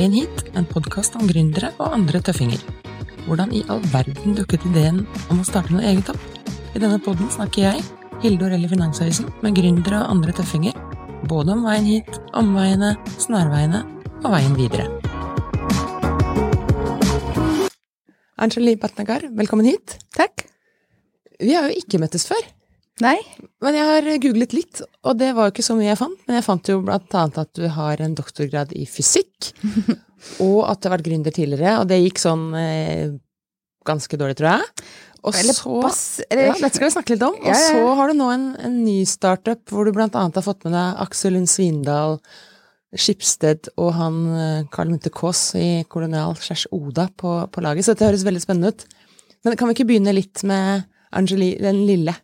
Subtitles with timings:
[0.00, 2.62] Veien hit, en podkast om gründere og andre tøffinger.
[3.26, 6.22] Hvordan i all verden dukket ideen om å starte noe eget opp?
[6.72, 7.82] I denne podden snakker jeg,
[8.22, 10.78] Hilde Orell i Finansavisen, med gründere og andre tøffinger.
[11.28, 13.82] Både om veien hit, omveiene, snarveiene
[14.22, 14.88] og veien videre.
[18.40, 19.98] Anjali Batnagar, velkommen hit.
[20.16, 20.46] Takk.
[21.44, 22.40] Vi har jo ikke møttes før.
[23.00, 23.16] Nei.
[23.64, 26.20] Men jeg har googlet litt, og det var jo ikke så mye jeg fant.
[26.28, 29.52] Men jeg fant jo blant annet at du har en doktorgrad i fysikk,
[30.44, 33.14] og at du har vært gründer tidligere, og det gikk sånn eh,
[33.88, 34.90] ganske dårlig, tror jeg.
[35.20, 37.34] Og Eller så pass, eller- ja, Dette skal vi snakke litt om.
[37.36, 37.72] Og ja, ja.
[37.72, 40.72] så har du nå en, en ny startup hvor du blant annet har fått med
[40.72, 42.16] deg Aksel Lund Svindal,
[42.96, 47.92] Skipsted og han eh, Carl Munthe Kaas i Kolonial Skjærs Oda på, på laget, så
[47.94, 48.86] dette høres veldig spennende ut.
[49.44, 52.16] Men kan vi ikke begynne litt med Angeli, den lille?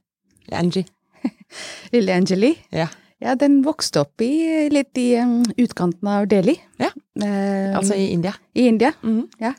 [0.53, 0.87] Angie.
[1.95, 2.57] Lille Angelie.
[2.71, 2.89] Ja.
[3.23, 6.59] Ja, den vokste opp i, litt i um, utkanten av Delhi.
[6.79, 6.91] Ja.
[7.25, 8.35] Eh, Altså i India.
[8.55, 8.93] I India.
[9.03, 9.23] Mhm.
[9.41, 9.55] Ja.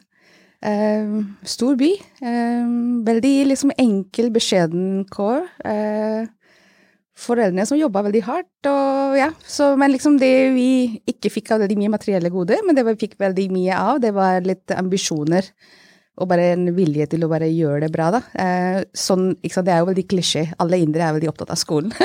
[0.62, 1.16] Eh,
[1.46, 1.90] stor by.
[2.22, 2.70] Eh,
[3.08, 5.48] veldig liksom enkel, beskjeden kår.
[7.18, 9.32] Foreldrene som jobba veldig hardt, og ja.
[9.42, 12.94] Så, men liksom det vi ikke fikk av veldig mye materielle goder, men det vi
[13.08, 15.50] fikk veldig mye av, det var litt ambisjoner.
[16.18, 18.22] Og bare en vilje til å bare gjøre det bra, da.
[18.34, 20.42] Eh, sånn, ikke sant, det er jo veldig klisjé.
[20.64, 21.92] Alle indere er veldig opptatt av skolen.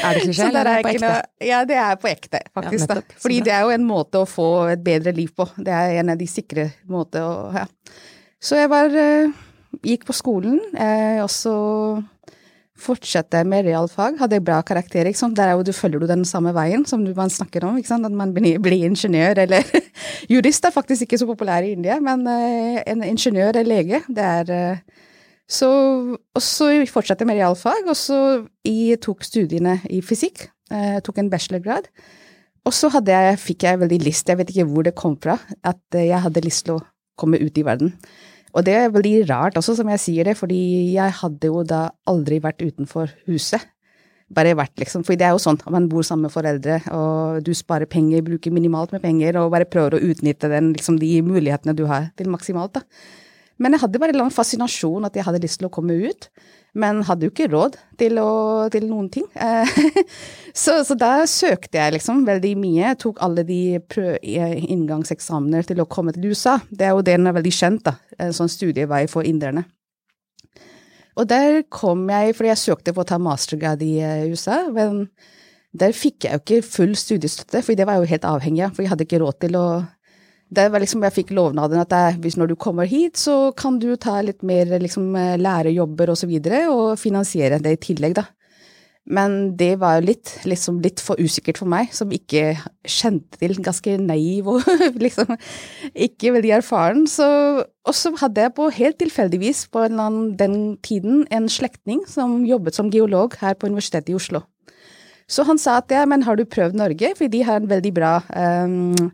[0.00, 1.10] Er det klisjé, eller er det på ekte?
[1.10, 2.86] noe- Ja, det er på ekte, faktisk.
[2.88, 3.02] da.
[3.20, 5.44] Fordi det er jo en måte å få et bedre liv på.
[5.60, 7.66] Det er en av de sikre måter å ja.
[8.40, 9.28] Så jeg var eh,
[9.84, 11.52] Gikk på skolen, eh, og så
[12.80, 14.16] fortsatte jeg med realfag.
[14.20, 15.10] Hadde bra karakterer.
[15.10, 15.36] ikke sant?
[15.38, 17.76] Der er jo, du følger du den samme veien som man snakker om.
[17.76, 19.66] At man blir, blir ingeniør eller
[20.32, 24.24] Jurist er faktisk ikke så populær i India, men uh, en ingeniør eller lege, det
[24.24, 25.06] er uh,
[25.50, 25.68] så,
[26.14, 28.16] og så fortsatte jeg med realfag, og så
[28.66, 30.46] jeg tok studiene i fysikk.
[30.70, 31.88] eh, Jeg tok en bachelorgrad.
[32.64, 35.80] Og så jeg, fikk jeg veldig lyst, jeg vet ikke hvor det kom fra, at
[35.94, 36.84] eh, jeg hadde lyst til å
[37.18, 37.96] komme ut i verden.
[38.50, 40.60] Og det er veldig rart også, som jeg sier det, fordi
[40.94, 43.62] jeg hadde jo da aldri vært utenfor huset.
[44.30, 47.50] Bare vært liksom, for det er jo sånn, man bor sammen med foreldre, og du
[47.56, 51.74] sparer penger, bruker minimalt med penger, og bare prøver å utnytte den, liksom de mulighetene
[51.78, 52.84] du har til maksimalt, da.
[53.60, 55.98] Men jeg hadde bare en eller annen fascinasjon at jeg hadde lyst til å komme
[55.98, 56.30] ut,
[56.78, 59.26] men hadde jo ikke råd til, å, til noen ting.
[59.34, 59.72] Eh,
[60.62, 62.94] så, så da søkte jeg liksom veldig mye.
[63.00, 66.58] Tok alle de prø inngangseksamener til å komme til USA.
[66.70, 67.96] Det er jo den er veldig kjent, da.
[68.20, 69.66] En sånn studievei for inderne.
[71.18, 75.08] Og der kom jeg, fordi jeg søkte på å ta mastergrad i eh, USA, men
[75.76, 78.72] der fikk jeg jo ikke full studiestøtte, for det var jeg jo helt avhengig av,
[78.74, 79.66] for jeg hadde ikke råd til å
[80.50, 83.78] det var liksom, Jeg fikk lovnaden at det, hvis når du kommer hit, så kan
[83.78, 86.08] du ta litt mer liksom, eh, osv.
[86.08, 88.26] og så videre, og finansiere det i tillegg, da.
[89.10, 92.52] Men det var jo litt, liksom litt for usikkert for meg, som ikke
[92.86, 94.68] kjente til, ganske naiv og
[95.06, 95.32] liksom
[95.94, 97.06] ikke veldig erfaren.
[97.08, 100.56] Og så hadde jeg på helt tilfeldigvis på en annen, den
[100.86, 104.44] tiden en slektning som jobbet som geolog her på Universitetet i Oslo.
[105.30, 107.92] Så han sa at ja, men har du prøvd Norge, for de har en veldig
[107.94, 109.10] bra um,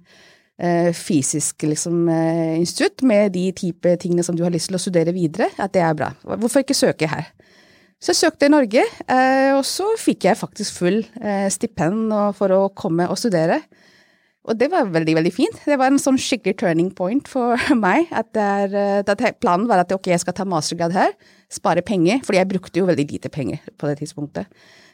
[0.96, 5.12] fysisk liksom, eh, institutt med de type tingene som du har lyst til å studere
[5.12, 6.14] videre, at det er bra.
[6.24, 7.26] Hvorfor ikke søke her?
[8.00, 12.52] Så jeg søkte i Norge, eh, og så fikk jeg faktisk full eh, stipend for
[12.52, 13.62] å komme og studere.
[14.46, 15.56] Og det var veldig, veldig fint.
[15.66, 18.06] Det var en sånn skikkelig turning point for meg.
[18.14, 21.16] At, er, eh, at planen var at ok, jeg skal ta mastergrad her,
[21.52, 24.52] spare penger, fordi jeg brukte jo veldig lite penger på det tidspunktet.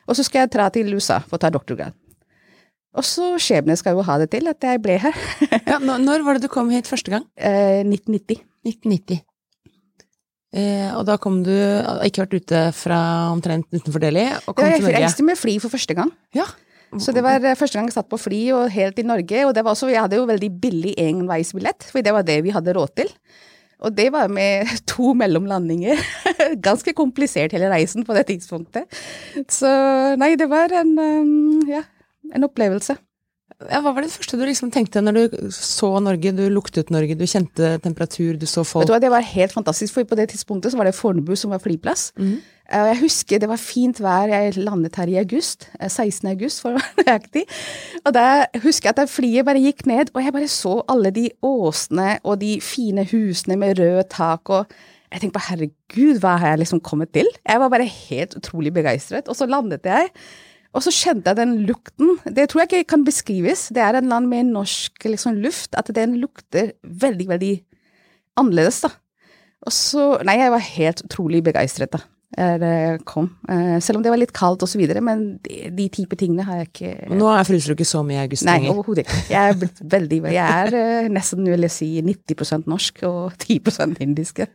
[0.09, 1.95] Og så skal jeg dra til USA for å ta doktorgrad.
[2.93, 5.17] Og så skjebnen skal jo ha det til at jeg ble her.
[5.71, 7.25] Ja, når, var det du kom hit første gang?
[7.41, 8.43] Eh, 1990.
[8.69, 9.23] 1990.
[10.53, 11.53] Eh, og da kom du
[12.05, 12.99] Ikke vært ute fra
[13.33, 15.01] omtrent utenfor Delhi, og kom Ja, til jeg Norge?
[15.07, 16.11] reiste med fly for første gang.
[16.37, 16.45] Ja.
[17.01, 19.55] Så det var eh, første gang jeg satt på fly og helt i Norge, og
[19.57, 22.75] det var også, jeg hadde jo veldig billig enveisbillett, for det var det vi hadde
[22.77, 23.09] råd til.
[23.83, 25.97] Og det var med to mellomlandinger.
[26.69, 28.93] Ganske komplisert hele reisen på det tidspunktet.
[29.49, 29.73] Så
[30.21, 31.81] nei, det var en, um, ja,
[32.33, 32.97] en opplevelse.
[33.69, 37.15] ja, hva var det første du liksom tenkte når du så Norge, du luktet Norge,
[37.19, 38.85] du kjente temperatur, du så folk?
[38.85, 41.35] Vet du hva, Det var helt fantastisk, for på det tidspunktet så var det Fornebu
[41.37, 42.11] som var flyplass.
[42.19, 42.41] Mm.
[42.73, 46.31] Og jeg husker det var fint vær, jeg landet her i august, 16.
[46.31, 47.45] august for å være nøyaktig.
[48.07, 48.27] Og da
[48.63, 52.41] husker jeg at flyet bare gikk ned, og jeg bare så alle de åsene og
[52.41, 54.75] de fine husene med rød tak og
[55.13, 57.27] jeg tenkte på herregud, hva har jeg liksom kommet til?
[57.45, 59.29] Jeg var bare helt utrolig begeistret.
[59.29, 60.09] Og så landet jeg,
[60.73, 62.17] og så kjente jeg den lukten.
[62.25, 63.67] Det tror jeg ikke kan beskrives.
[63.75, 67.53] Det er en land med norsk liksom, luft, at den lukter veldig, veldig
[68.41, 68.95] annerledes, da.
[69.63, 72.03] Og så Nei, jeg var helt utrolig begeistret, da.
[72.33, 73.27] Jeg kom.
[73.45, 76.71] Eh, selv om det var litt kaldt videre, men de, de type tingene har jeg
[76.71, 78.71] ikke Nå er fryser du ikke så mye i august lenger?
[78.71, 79.19] Nei, overhodet ikke.
[79.35, 84.01] Jeg er blitt veldig Jeg er eh, nesten, vil jeg si, 90% norsk og 10%
[84.01, 84.47] indisk.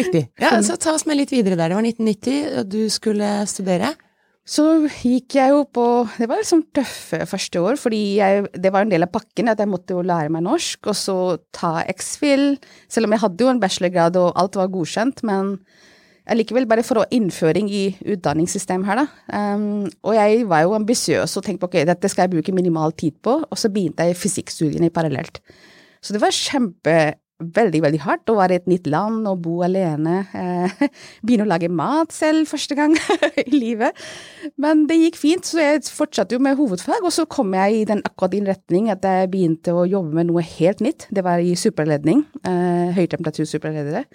[0.00, 0.30] Riktig.
[0.40, 1.68] Ja, så ta oss med litt videre der.
[1.68, 3.92] Det var 1990, og du skulle studere?
[4.48, 5.84] Så gikk jeg jo på
[6.16, 9.60] Det var liksom tøffe første år, fordi jeg, det var en del av pakken at
[9.60, 11.18] jeg måtte jo lære meg norsk, og så
[11.54, 12.56] ta X-FIL.
[12.90, 15.58] Selv om jeg hadde jo en bachelorgrad og alt var godkjent, men
[16.36, 17.84] likevel bare for å innføring i
[18.14, 19.06] utdanningssystemet her, da.
[19.34, 22.94] Um, og jeg var jo ambisiøs og tenkte på ok, dette skal jeg bruke minimal
[22.98, 25.40] tid på, og så begynte jeg fysikkstudiene parallelt.
[26.00, 26.96] Så det var kjempe
[27.40, 30.22] veldig, veldig hardt å være i et nytt land og bo alene.
[30.36, 30.84] Eh,
[31.26, 32.96] begynne å lage mat selv første gang
[33.44, 33.96] i livet.
[34.60, 37.02] Men det gikk fint, så jeg fortsatte jo med hovedfag.
[37.04, 40.30] Og så kom jeg i den akkurat din retning at jeg begynte å jobbe med
[40.30, 41.08] noe helt nytt.
[41.10, 42.24] Det var i superledning.
[42.44, 44.06] Eh, Høytemperatursuperledere.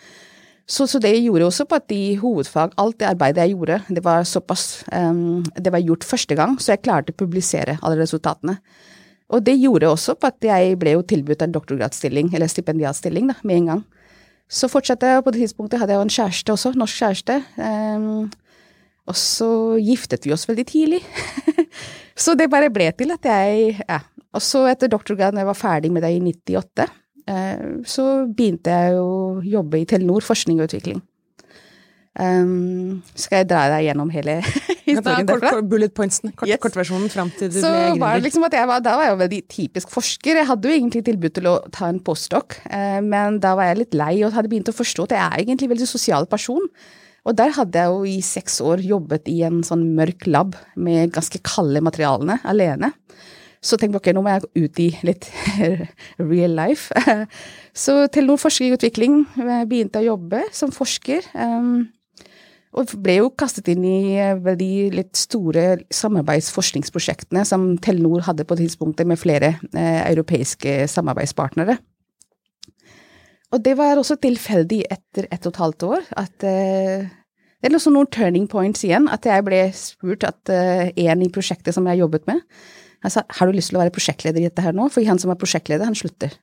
[0.66, 4.02] Så, så, det gjorde også på at i hovedfag, alt det arbeidet jeg gjorde, det
[4.02, 8.58] var såpass um, Det var gjort første gang, så jeg klarte å publisere alle resultatene.
[9.34, 13.38] Og det gjorde også på at jeg ble jo tilbudt en doktorgradsstilling, eller stipendiatstilling, da,
[13.44, 13.84] med en gang.
[14.46, 17.40] Så fortsatte jeg, og på det tidspunktet hadde jeg en kjæreste også, norsk kjæreste.
[17.58, 18.28] Um,
[19.10, 19.50] og så
[19.82, 21.02] giftet vi oss veldig tidlig.
[22.24, 24.04] så det bare ble til at jeg Ja.
[24.36, 28.68] Og så etter doktorgraden, jeg var ferdig med det i 98, uh, eh, så begynte
[28.68, 31.00] jeg å jobbe i Telenor forskning og utvikling.
[32.20, 34.42] Um, skal jeg dra deg gjennom hele
[34.86, 35.54] derfra?
[35.58, 36.62] Kort, bullet pointsen, kort, yes.
[36.64, 38.02] kortversjonen fram til du så ble gründer.
[38.04, 40.42] Var liksom var, da var jeg jo veldig typisk forsker.
[40.42, 43.82] Jeg hadde jo egentlig tilbud til å ta en postdoc, uh, men da var jeg
[43.82, 46.70] litt lei og hadde begynt å forstå at jeg er egentlig en veldig sosial person.
[47.26, 51.14] Og der hadde jeg jo i seks år jobbet i en sånn mørk lab med
[51.16, 52.92] ganske kalde materialene alene.
[53.66, 55.26] Så tenkte jeg ok, nå må jeg ut i litt
[56.32, 56.94] real life.
[57.86, 61.26] Så Telenor forskning og utvikling eh, begynte å jobbe som forsker.
[62.76, 68.58] Og ble jo kastet inn i de veldig litt store samarbeidsforskningsprosjektene som Telenor hadde på
[68.60, 71.78] tidspunktet med flere eh, europeiske samarbeidspartnere.
[73.56, 77.06] Og det var også tilfeldig etter ett og et halvt år at eh,
[77.64, 79.08] det er også noen turning points igjen.
[79.10, 82.44] At jeg ble spurt at eh, en i prosjektet som jeg jobbet med,
[83.06, 84.90] jeg sa har du lyst til å være prosjektleder i dette her nå?
[84.92, 86.36] For han som er prosjektleder, han slutter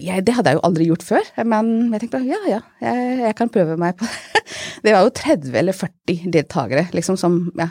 [0.00, 3.36] jeg, det hadde jeg jo aldri gjort før, men jeg tenkte ja, ja, jeg, jeg
[3.38, 4.42] kan prøve meg på det.
[4.84, 7.70] Det var jo 30 eller 40 deltakere, liksom, som ja.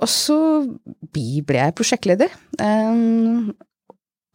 [0.00, 0.36] Og så
[1.12, 2.32] ble jeg prosjektleder.
[2.60, 3.52] Um,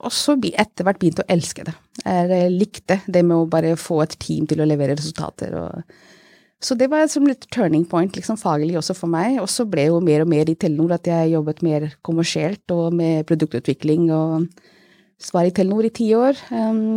[0.06, 1.74] og så etter hvert begynte å elske det.
[2.04, 5.56] Jeg likte det med å bare få et team til å levere resultater.
[5.58, 5.98] Og,
[6.62, 9.40] så det var som litt turning point liksom faglig også for meg.
[9.42, 12.94] Og så ble jo mer og mer i Telenor at jeg jobbet mer kommersielt og
[12.98, 14.50] med produktutvikling og
[15.34, 16.34] var i Telenor i ti år.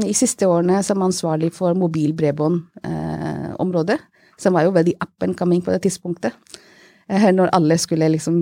[0.06, 4.04] I siste årene som ansvarlig for mobilbredbåndområdet, uh,
[4.38, 6.32] som var jo veldig up and coming på det tidspunktet.
[7.08, 8.34] Når alle skulle liksom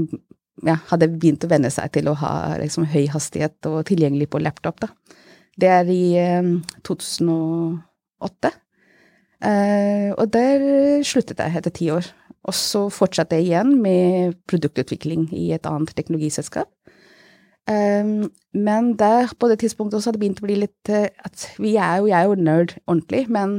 [0.65, 4.43] ja, hadde begynt å venne seg til å ha liksom, høy hastighet og tilgjengelig på
[4.43, 4.81] laptop.
[4.81, 4.89] Da.
[5.57, 6.05] Det er i
[6.41, 6.55] um,
[6.87, 8.53] 2008.
[9.47, 10.59] Uh, og der
[11.07, 12.09] sluttet jeg etter ti år.
[12.47, 16.71] Og så fortsatte jeg igjen med produktutvikling i et annet teknologiselskap.
[17.67, 21.73] Um, men der, på det tidspunktet også hadde begynt å bli litt uh, at vi
[21.75, 23.57] er jo, Jeg er jo nerd ordentlig, men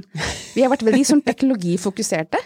[0.56, 2.40] vi har vært veldig sånn teknologifokuserte.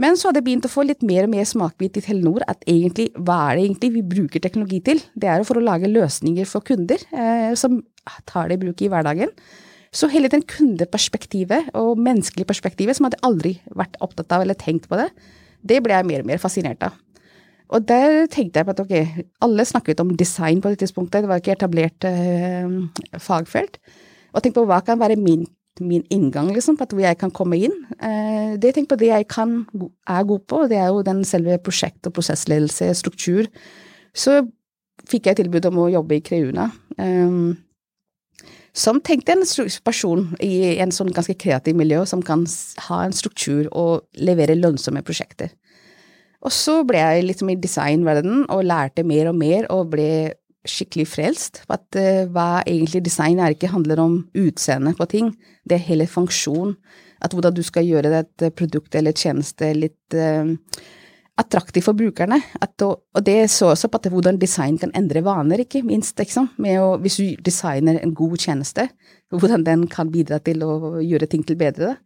[0.00, 2.64] Men så hadde jeg begynt å få litt mer og mer smakbit i Telenor at
[2.66, 5.04] egentlig, hva er det egentlig vi bruker teknologi til?
[5.14, 7.78] Det er jo for å lage løsninger for kunder uh, som
[8.26, 9.30] tar det i bruk i hverdagen.
[9.94, 14.88] Så hele den kundeperspektivet og menneskelige perspektivet som hadde aldri vært opptatt av eller tenkt
[14.90, 15.12] på det,
[15.62, 16.96] det ble jeg mer og mer fascinert av.
[17.74, 18.94] Og der tenkte jeg på at ok,
[19.42, 22.70] alle snakket om design på det tidspunktet, det var ikke etablert eh,
[23.18, 23.80] fagfelt.
[24.34, 25.46] Og tenkte på hva kan være min,
[25.82, 27.74] min inngang, liksom, på at hvor jeg kan komme inn.
[27.98, 29.64] Eh, det tenkte på det jeg kan,
[30.06, 33.50] er god på, det er jo den selve prosjekt- og prosessledelse, struktur.
[34.14, 34.44] Så
[35.10, 36.70] fikk jeg tilbud om å jobbe i Creuna.
[36.94, 37.58] Eh,
[38.74, 39.44] som tenkte en
[39.86, 42.42] person i en sånn ganske kreativ miljø som kan
[42.88, 45.52] ha en struktur og levere lønnsomme prosjekter.
[46.44, 50.08] Og så ble jeg liksom i designverdenen og lærte mer og mer og ble
[50.64, 55.32] skikkelig frelst på at uh, hva egentlig design er ikke handler om utseende på ting,
[55.64, 56.76] det er hele funksjon.
[57.24, 60.52] At hvordan du skal gjøre et produkt eller tjeneste litt uh,
[61.40, 62.38] attraktivt for brukerne.
[62.62, 66.20] At, og, og, det så også på at hvordan design kan endre vaner, ikke minst.
[66.20, 66.46] Ikke
[66.78, 68.88] å, hvis du designer en god tjeneste,
[69.34, 71.96] hvordan den kan bidra til å gjøre ting til bedre.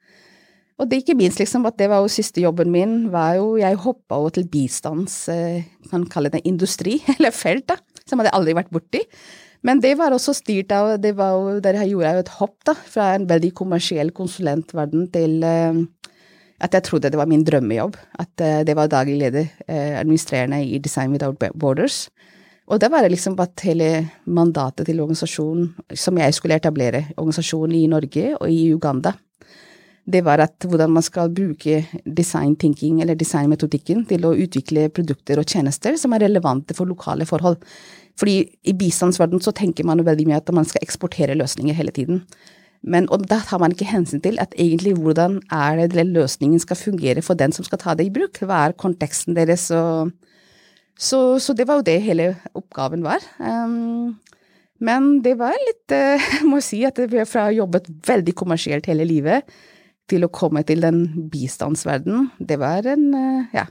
[0.78, 3.80] Og det ikke minst liksom at det var jo siste jobben min, var jo Jeg
[3.82, 8.54] hoppa over til bistands, eh, kan kalle det industri, eller felt, da, som hadde aldri
[8.54, 9.02] vært borti.
[9.66, 12.56] Men det var også styrt av det var jo, Der gjorde jeg jo et hopp,
[12.64, 15.82] da, fra en veldig kommersiell konsulentverden til uh,
[16.62, 17.98] at jeg trodde det var min drømmejobb.
[18.22, 22.06] At uh, det var daglig leder, uh, administrerende i Design Without Borders.
[22.68, 27.86] Og det var liksom at hele mandatet til organisasjonen, som jeg skulle etablere, organisasjonen i
[27.90, 29.16] Norge og i Uganda,
[30.08, 35.40] det var at hvordan man skal bruke design thinking, eller designmetodikken, til å utvikle produkter
[35.40, 37.60] og tjenester som er relevante for lokale forhold.
[38.18, 42.24] Fordi i bistandsverdenen så tenker man veldig mye at man skal eksportere løsninger hele tiden.
[42.82, 46.78] Men og da tar man ikke hensyn til at egentlig hvordan er det løsningen skal
[46.78, 48.40] fungere for den som skal ta det i bruk.
[48.40, 50.14] Hva er konteksten deres og
[50.98, 52.24] Så, så det var jo det hele
[52.58, 53.22] oppgaven var.
[53.38, 54.18] Um,
[54.82, 56.18] men det var litt, uh,
[56.50, 59.46] må si, at vi har jobbet veldig kommersielt hele livet
[60.08, 63.68] til å komme til den bistandsverdenen, det var en eh, ja.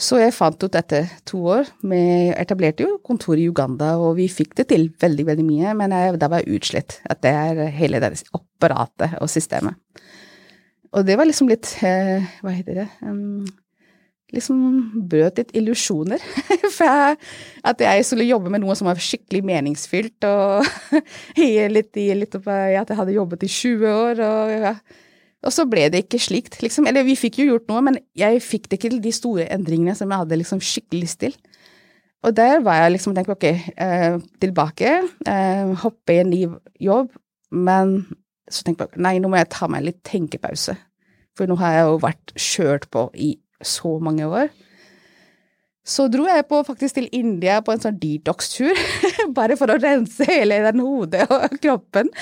[0.00, 2.00] Så jeg fant ut etter to år Vi
[2.32, 6.14] etablerte jo kontor i Uganda, og vi fikk det til veldig, veldig mye, men jeg,
[6.20, 7.00] da var jeg utslitt.
[7.10, 9.76] At det er hele deres apparatet og systemet.
[10.96, 12.86] Og det var liksom litt eh, Hva heter det
[14.30, 14.58] Liksom
[15.10, 16.22] brøt litt illusjoner.
[16.78, 17.18] For
[17.66, 20.64] at jeg skulle jobbe med noe som var skikkelig meningsfylt, og
[21.76, 24.74] litt, litt opp at jeg hadde jobbet i 20 år, og ja
[25.40, 26.86] og så ble det ikke slikt, liksom.
[26.88, 29.94] Eller vi fikk jo gjort noe, men jeg fikk det ikke til de store endringene
[29.96, 31.36] som jeg hadde liksom skikkelig lyst til.
[32.26, 33.46] Og der var jeg liksom tenkt ok,
[33.80, 34.90] eh, tilbake,
[35.26, 36.42] eh, hoppe i en ny
[36.76, 37.14] jobb,
[37.50, 38.02] men
[38.50, 40.76] så tenkte jeg nei, nå må jeg ta meg litt tenkepause.
[41.38, 43.30] For nå har jeg jo vært kjørt på i
[43.64, 44.50] så mange år.
[45.86, 48.76] Så dro jeg på faktisk til India på en sånn detox-tur,
[49.38, 52.12] bare for å rense hele den hodet og kroppen.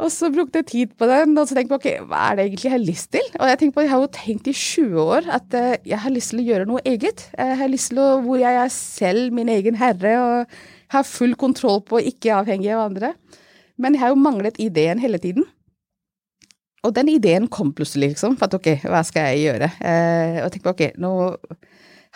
[0.00, 2.46] Og så brukte jeg tid på den, og så tenkte jeg ok, hva er det
[2.46, 3.26] egentlig jeg har lyst til?
[3.38, 6.14] Og jeg tenkte på, jeg har jo tenkt i 20 år at uh, jeg har
[6.14, 7.26] lyst til å gjøre noe eget.
[7.36, 10.56] Jeg har lyst til å, Hvor jeg er selv min egen herre og
[10.92, 13.12] har full kontroll på, ikke avhengig av andre.
[13.80, 15.46] Men jeg har jo manglet ideen hele tiden.
[16.82, 18.34] Og den ideen kom plutselig, liksom.
[18.40, 19.70] For at ok, hva skal jeg gjøre?
[19.78, 21.12] Uh, og jeg tenkte på ok, nå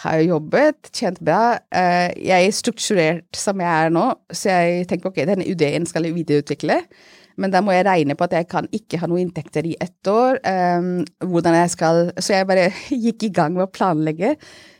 [0.02, 1.42] har jeg jobbet, tjent bra.
[1.70, 6.08] Uh, jeg er strukturert som jeg er nå, så jeg tenker ok, denne ideen skal
[6.08, 6.80] jeg videreutvikle.
[7.36, 10.08] Men da må jeg regne på at jeg kan ikke ha noen inntekter i ett
[10.10, 10.40] år.
[10.46, 12.70] Um, hvordan jeg skal Så jeg bare
[13.06, 14.36] gikk i gang med å planlegge.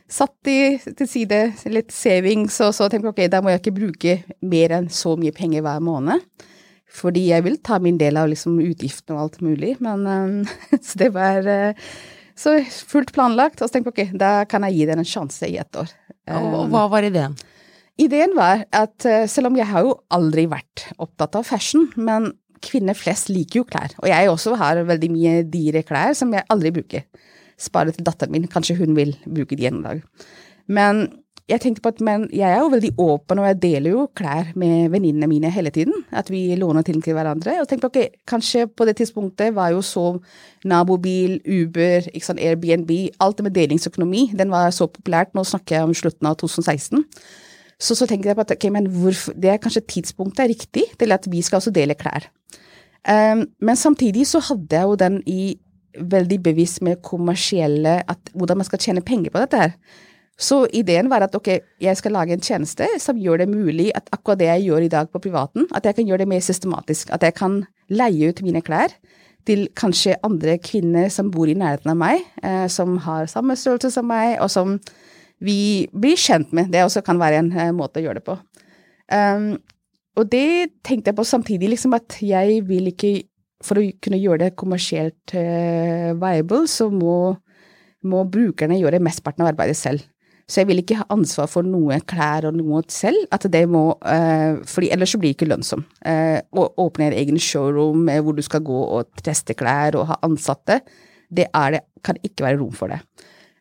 [0.07, 3.75] Satt i, til side litt savings, og så tenkte jeg ok, da må jeg ikke
[3.75, 4.13] bruke
[4.47, 6.23] mer enn så mye penger hver måned.
[6.97, 10.37] Fordi jeg vil ta min del av liksom utgiftene og alt mulig, men um,
[10.87, 11.91] Så det var uh,
[12.37, 12.55] så
[12.87, 13.61] fullt planlagt.
[13.61, 15.91] Og så tenkte jeg ok, da kan jeg gi den en sjanse i ett år.
[16.37, 17.37] Og hva var ideen?
[17.97, 22.31] Ideen var at uh, selv om jeg har jo aldri vært opptatt av fashion, men
[22.63, 23.95] kvinner flest liker jo klær.
[24.01, 27.07] Og jeg også har veldig mye dyre klær som jeg aldri bruker.
[27.57, 30.03] Spare til datteren min, kanskje hun vil bruke de en dag.
[30.67, 31.07] Men
[31.47, 34.49] jeg tenkte på at men jeg er jo veldig åpen, og jeg deler jo klær
[34.59, 36.03] med venninnene mine hele tiden.
[36.11, 37.55] At vi låner ting til hverandre.
[37.61, 40.17] Og tenkte ok, kanskje på det tidspunktet var jo så
[40.67, 42.91] nabobil, Uber, ikke sånn, Airbnb,
[43.23, 45.31] alt det med delingsøkonomi, den var så populært.
[45.37, 47.05] Nå snakker jeg om slutten av 2016.
[47.79, 51.15] Så, så tenkte jeg på at okay, hvorfor, det er kanskje tidspunktet er riktig til
[51.15, 52.27] at vi skal også dele klær.
[53.05, 55.55] Um, men samtidig så hadde jeg jo den i
[55.97, 59.73] veldig bevisst med kommersielle at hvordan man skal tjene penger på dette her.
[60.37, 61.47] Så ideen var at ok,
[61.81, 64.91] jeg skal lage en tjeneste som gjør det mulig at akkurat det jeg gjør i
[64.93, 67.09] dag på privaten, at jeg kan gjøre det mer systematisk.
[67.13, 68.93] At jeg kan leie ut mine klær
[69.47, 73.89] til kanskje andre kvinner som bor i nærheten av meg, eh, som har samme størrelse
[73.95, 74.77] som meg, og som
[75.41, 76.69] vi blir kjent med.
[76.69, 78.37] Det også kan være en eh, måte å gjøre det på.
[79.07, 79.55] Um,
[80.17, 83.15] og det tenkte jeg på samtidig, liksom at jeg vil ikke
[83.65, 87.33] For å kunne gjøre det kommersielt uh, viable, så må,
[88.05, 90.03] må brukerne gjøre mesteparten av arbeidet selv.
[90.45, 93.25] Så jeg vil ikke ha ansvar for noe klær og noe selv.
[93.33, 95.81] at det må, uh, fordi Ellers så blir det ikke lønnsom.
[96.05, 100.21] Uh, å åpne en egen showroom hvor du skal gå og teste klær og ha
[100.21, 100.83] ansatte,
[101.33, 103.01] det, det kan ikke være rom for det.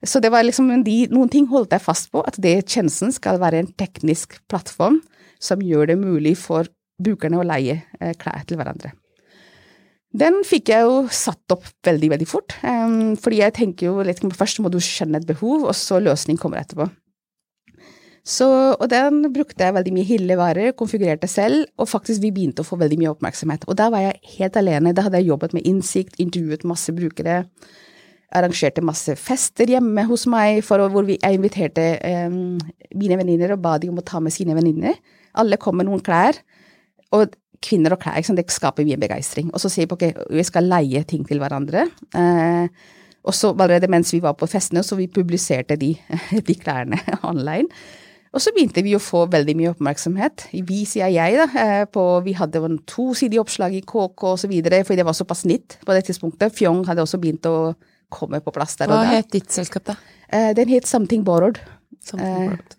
[0.05, 3.41] Så det var liksom de, noen ting holdt jeg fast på, at det tjenesten skal
[3.41, 5.01] være en teknisk plattform
[5.43, 6.69] som gjør det mulig for
[7.03, 8.93] brukerne å leie eh, klær til hverandre.
[10.17, 14.23] Den fikk jeg jo satt opp veldig, veldig fort, um, fordi jeg tenker jo litt
[14.23, 16.87] først må du kjenne et behov, og så løsning kommer etterpå.
[18.27, 22.67] Så, og den brukte jeg veldig mye hyllevarer, konfigurerte selv, og faktisk vi begynte å
[22.67, 23.69] få veldig mye oppmerksomhet.
[23.71, 24.95] Og da var jeg helt alene.
[24.97, 27.45] Da hadde jeg jobbet med innsikt, intervjuet masse brukere.
[28.35, 31.85] Arrangerte masse fester hjemme hos meg for, hvor vi, jeg inviterte
[32.27, 32.57] um,
[32.99, 34.99] mine venninner og ba dem om å ta med sine venninner.
[35.41, 36.39] Alle kom med noen klær.
[37.17, 39.51] Og kvinner og klær, det skaper mye begeistring.
[39.55, 41.87] Og så sier vi ok, vi skal leie ting til hverandre.
[42.17, 42.67] Eh,
[43.27, 45.95] og så allerede mens vi var på festene, så vi publiserte de,
[46.49, 47.01] de klærne
[47.31, 47.71] online.
[48.37, 50.49] Og så begynte vi å få veldig mye oppmerksomhet.
[50.69, 51.47] Vi, sier jeg, da.
[51.63, 54.53] Eh, på, vi hadde tosidige tosidig oppslag i KK osv.,
[54.85, 56.53] for det var såpass nytt på det tidspunktet.
[56.55, 57.73] Fjong hadde også begynt å
[58.13, 58.93] komme på plass der.
[58.93, 59.97] Hva het ditt selskap, da?
[60.29, 61.63] Eh, den het Something Borrowed.
[62.05, 62.77] Something eh, borrowed.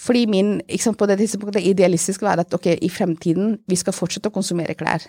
[0.00, 4.30] Fordi min sant, på det tidspunktet idealistiske var at ok, i fremtiden vi skal fortsette
[4.30, 5.04] å konsumere klær.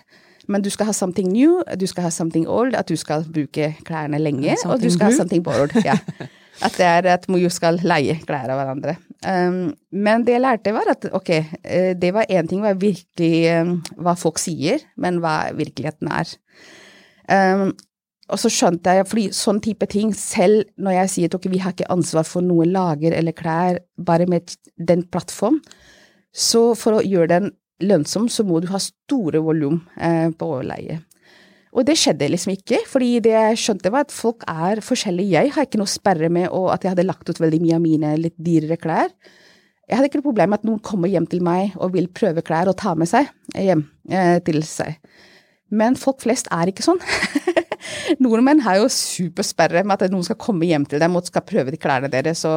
[0.50, 3.72] Men du skal ha something new, du skal ha something old, at du skal bruke
[3.86, 5.76] klærne lenge, og du skal ha something borrowed.
[5.86, 5.96] Ja.
[6.62, 8.92] At det er at man skal leie klær av hverandre.
[9.24, 11.30] Um, men det jeg lærte, var at ok,
[11.64, 16.34] eh, det var én ting var virkelig um, hva folk sier, men hva virkeligheten er.
[17.32, 17.72] Um,
[18.32, 21.60] og så skjønte jeg, fordi sånn type ting, selv når jeg sier at okay, vi
[21.62, 25.60] har ikke ansvar for noe lager eller klær, bare med den plattform,
[26.32, 27.50] så for å gjøre den
[27.84, 31.02] lønnsom, så må du ha store volum eh, på leie.
[31.72, 35.32] Og det skjedde liksom ikke, fordi det jeg skjønte var at folk er forskjellige.
[35.32, 38.10] Jeg har ikke noe sperre med at jeg hadde lagt ut veldig mye av mine
[38.20, 39.12] litt dyrere klær.
[39.88, 42.44] Jeg hadde ikke noe problem med at noen kommer hjem til meg og vil prøve
[42.44, 45.00] klær og ta med seg hjem eh, til seg.
[45.72, 47.00] Men folk flest er ikke sånn.
[48.22, 51.72] Nordmenn har jo supersperre med at noen skal komme hjem til dem og skal prøve
[51.72, 52.44] de klærne deres.
[52.44, 52.52] Så,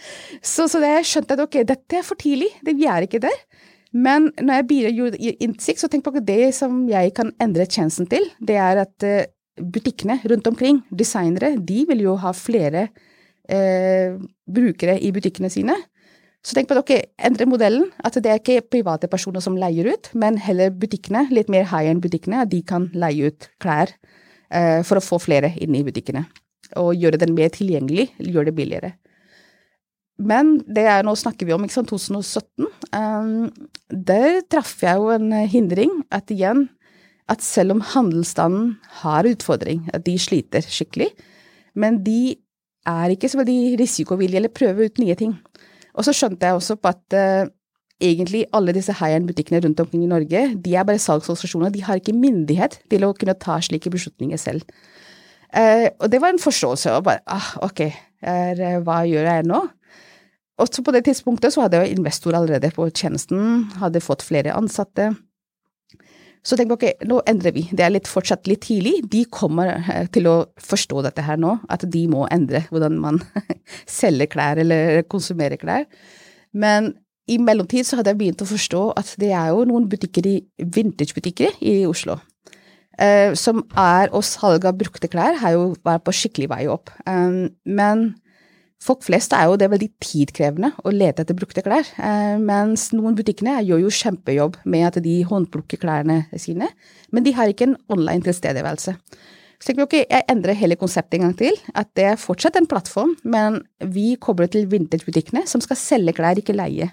[0.52, 3.44] så, så det jeg skjønte at ok, dette er for tidlig, vi er ikke der.
[3.90, 7.66] Men når jeg bidrar i innsikt, så tenk på at det som jeg kan endre
[7.66, 12.86] tjenesten til, det er at eh, butikkene rundt omkring, designere, de vil jo ha flere
[13.50, 14.14] eh,
[14.46, 15.74] brukere i butikkene sine.
[16.40, 17.90] Så tenk på at ok, endre modellen.
[18.04, 22.46] At det er ikke private personer som leier ut, men heller butikkene, litt mer high-end-butikkene,
[22.46, 23.92] at de kan leie ut klær
[24.48, 26.24] eh, for å få flere inn i butikkene.
[26.80, 28.94] Og gjøre den mer tilgjengelig, gjøre det billigere.
[30.20, 32.68] Men det er, nå snakker vi om ikke sant, 2017.
[32.92, 33.48] Um,
[33.88, 35.94] der traff jeg jo en hindring.
[36.12, 36.66] At igjen,
[37.30, 41.12] at selv om handelsstanden har utfordring, at de sliter skikkelig,
[41.78, 42.36] men de
[42.88, 45.36] er ikke så veldig risikovillige eller prøver ut nye ting.
[45.96, 47.50] Og så skjønte jeg også på at uh,
[48.00, 51.72] egentlig alle disse high-end-butikkene rundt omkring i Norge, de er bare salgsorganisasjoner.
[51.74, 54.64] De har ikke myndighet til å kunne ta slike beslutninger selv.
[55.50, 56.94] Uh, og det var en forståelse.
[56.96, 57.86] Og bare ah, ok,
[58.22, 59.64] er, hva gjør jeg nå?
[60.60, 64.52] Og så på det tidspunktet så hadde jeg investor allerede på tjenesten, hadde fått flere
[64.56, 65.14] ansatte.
[66.40, 67.66] Så tenk jeg ok, nå endrer vi.
[67.76, 69.02] Det er litt, fortsatt litt tidlig.
[69.12, 73.20] De kommer eh, til å forstå dette her nå, at de må endre hvordan man
[74.00, 75.84] selger klær eller konsumerer klær.
[76.56, 76.94] Men
[77.30, 80.38] i mellomtid så hadde jeg begynt å forstå at det er jo noen butikker i
[80.58, 82.18] vintagebutikker i Oslo.
[83.00, 86.90] Uh, som er, og salget av brukte klær har jo vært på skikkelig vei opp.
[87.06, 88.10] Um, men
[88.80, 93.16] Folk flest er jo det veldig tidkrevende å lete etter brukte klær, eh, mens noen
[93.18, 96.70] butikkene gjør jo kjempejobb med at de håndplukker klærne sine,
[97.12, 98.96] men de har ikke en online tilstedeværelse.
[99.60, 102.56] Så tenker vi ok, jeg endrer hele konseptet en gang til, at det er fortsatt
[102.56, 103.60] en plattform, men
[103.92, 106.88] vi kobler til vintagebutikkene som skal selge klær, ikke leie.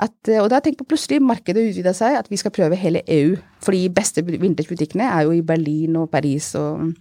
[0.00, 3.34] At, og da tenker jeg plutselig markedet utvida seg, at vi skal prøve hele EU,
[3.60, 6.94] for de beste vintagebutikkene er jo i Berlin og Paris og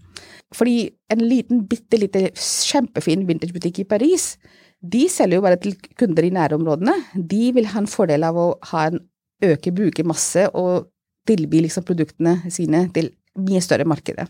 [0.56, 4.34] fordi en liten, bitte lite, kjempefin vintagebutikk i Paris,
[4.82, 6.96] de selger jo bare til kunder i nærområdene.
[7.14, 9.02] De vil ha en fordel av å ha en
[9.46, 10.90] øke brukermasse og
[11.30, 14.26] tilby liksom produktene sine til mye større markedet.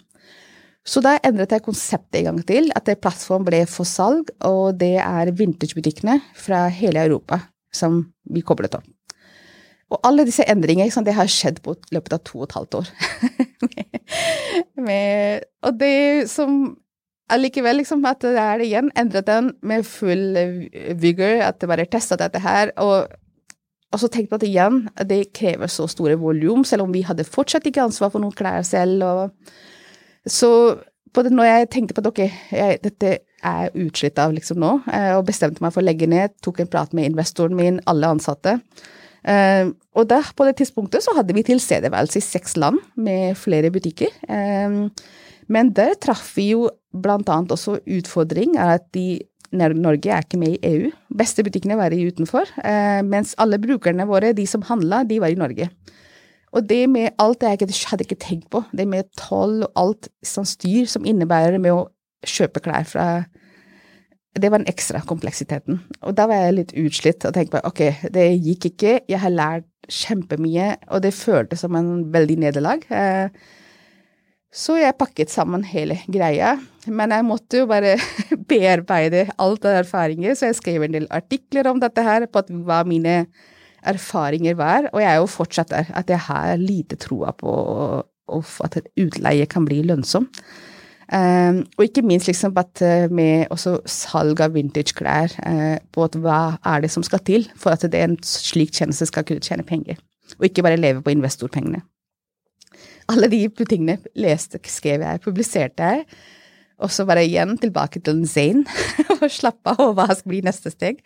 [0.85, 4.79] Så da endret jeg konseptet en gang til, at plattformen plattform ble for salg, og
[4.81, 7.41] det er vintagebutikkene fra hele Europa
[7.73, 8.87] som vi koblet opp.
[9.89, 12.91] Og alle disse endringene det har skjedd på løpet av to og et halvt år.
[14.87, 16.59] med, og det som
[17.33, 20.37] allikevel liksom at det er igjen endret den med full
[21.01, 22.73] vigor, at det bare testa dette her.
[22.81, 23.09] Og,
[23.89, 24.79] og så tenkte jeg at igjen,
[25.09, 28.61] det krever så store volum, selv om vi hadde fortsatt ikke ansvar for noen klær
[28.67, 29.05] selv.
[29.05, 29.57] Og,
[30.29, 30.51] så
[31.17, 35.11] det, når jeg tenkte på at ok, jeg, dette er utslitt av liksom nå, eh,
[35.17, 38.59] og bestemte meg for å legge ned, tok en prat med investoren min, alle ansatte.
[39.19, 43.67] Uh, og der, på det tidspunktet så hadde vi tilstedeværelse i seks land med flere
[43.67, 44.13] butikker.
[44.31, 44.87] Uh,
[45.51, 49.19] men der traff vi jo annet også utfordring er at de,
[49.51, 50.91] Norge er ikke med i EU.
[51.19, 52.47] Beste butikkene var i utenfor,
[53.05, 55.67] mens alle brukerne våre, de som handla, de var i Norge.
[56.55, 60.47] Og det med alt jeg hadde ikke tenkt på, det med toll og alt sånn
[60.49, 61.87] styr som innebærer med å
[62.27, 63.09] kjøpe klær fra
[64.37, 65.79] det var den ekstra kompleksiteten.
[66.05, 69.33] Og da var jeg litt utslitt og tenkte på ok, det gikk ikke, jeg har
[69.33, 72.85] lært kjempemye, og det føltes som en veldig nederlag.
[72.93, 73.33] Eh,
[74.53, 76.55] så jeg pakket sammen hele greia,
[76.87, 77.95] men jeg måtte jo bare
[78.49, 82.83] bearbeide alt av erfaringer, så jeg skrev en del artikler om dette her, på hva
[82.87, 83.23] mine
[83.87, 87.51] erfaringer var, og jeg er jo fortsatt der, at jeg har lite troa på
[88.29, 90.41] at utleie kan bli lønnsomt.
[91.09, 96.41] Um, og ikke minst liksom uh, med også salg av vintage-klær, uh, på at hva
[96.61, 99.65] er det som skal til for at det er en slik tjeneste skal kunne tjene
[99.65, 99.97] penger,
[100.37, 101.81] og ikke bare leve på investorpengene.
[103.09, 106.05] Alle de tingene leste, skrev jeg, publiserte jeg,
[106.79, 108.61] og så bare igjen tilbake til Zain
[109.17, 111.01] og slappe av, og hva skal bli neste steg.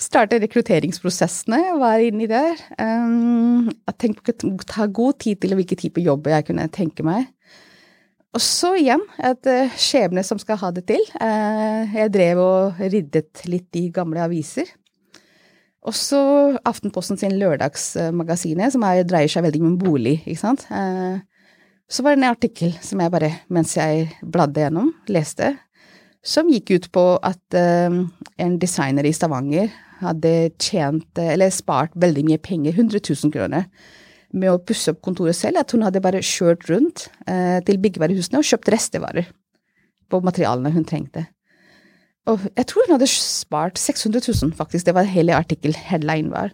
[0.00, 2.54] Starte rekrutteringsprosessene, være inni der.
[2.78, 3.66] Um,
[3.98, 7.26] tenk på å ta god tid til hvilken type jobber jeg kunne tenke meg.
[8.30, 11.02] Og så igjen et uh, skjebne som skal ha det til.
[11.18, 14.68] Uh, jeg drev og ryddet litt i gamle aviser.
[15.80, 16.20] Og så
[16.68, 20.66] Aftenposten sin lørdagsmagasinet, som er, dreier seg veldig om bolig, ikke sant.
[20.70, 21.18] Uh,
[21.90, 25.56] så var det en artikkel som jeg bare, mens jeg bladde gjennom, leste,
[26.22, 32.38] som gikk ut på at en designer i Stavanger hadde tjent, eller spart veldig mye
[32.44, 33.66] penger, 100 000 kroner,
[34.32, 38.40] med å pusse opp kontoret selv, at hun hadde bare kjørt rundt eh, til byggevarehusene
[38.40, 39.28] og kjøpt restevarer
[40.10, 41.26] på materialene hun trengte.
[42.28, 44.86] Og jeg tror hun hadde spart 600 000, faktisk.
[44.86, 46.52] Det var hele artikkel headline var.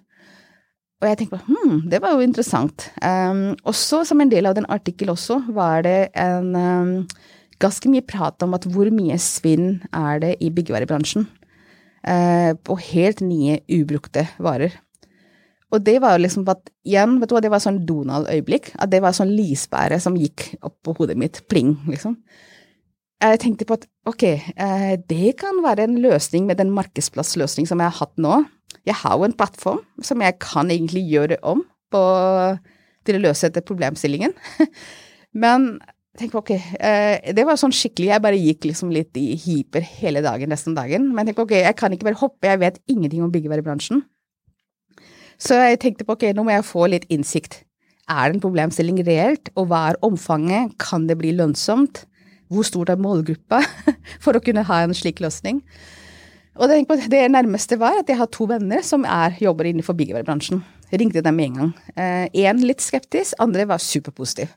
[1.03, 2.89] Og jeg tenkte hm, det var jo interessant.
[3.03, 6.95] Um, også som en del av den artikkelen også, var det en um,
[7.61, 11.29] ganske mye prat om at hvor mye svinn er det i byggevarebransjen.
[12.07, 14.79] Uh, på helt nye, ubrukte varer.
[15.75, 18.71] Og det var jo liksom at igjen, vet du hva, det var sånn Donald-øyeblikk.
[18.79, 21.43] At det var sånn lyspære som gikk opp på hodet mitt.
[21.51, 22.15] Pling, liksom.
[23.25, 27.81] Jeg tenkte på at ok, eh, det kan være en løsning med den markedsplassløsning som
[27.81, 28.43] jeg har hatt nå.
[28.87, 32.03] Jeg har jo en plattform som jeg kan egentlig gjøre om på,
[33.09, 34.37] til å løse dette problemstillingen.
[35.43, 35.79] Men
[36.17, 39.85] tenk på, ok, eh, det var sånn skikkelig, jeg bare gikk liksom litt i hyper
[39.99, 41.09] hele dagen, resten av dagen.
[41.17, 44.05] Men tenk på, ok, jeg kan ikke bare hoppe, jeg vet ingenting om byggevarebransjen.
[45.39, 47.61] Så jeg tenkte på ok, nå må jeg få litt innsikt.
[48.07, 52.05] Er det en problemstilling reelt, og hva er omfanget, kan det bli lønnsomt?
[52.53, 53.61] Hvor stort er målgruppa
[54.25, 55.61] for å kunne ha en slik løsning?
[56.57, 60.63] Og det, nærmeste var at jeg har to venner som er, jobber innenfor byggevarebransjen.
[60.89, 61.73] Jeg ringte dem med en gang.
[61.99, 64.55] Én eh, litt skeptisk, andre var superpositiv.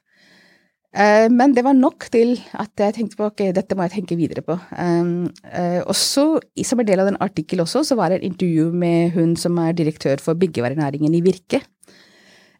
[0.89, 4.17] Eh, men det var nok til at jeg tenkte på ok, dette må jeg tenke
[4.17, 4.55] videre på.
[4.73, 8.71] Um, uh, og som en del av den artikkelen også, så var det et intervju
[8.73, 11.61] med hun som er direktør for byggevarenæringen i Virke.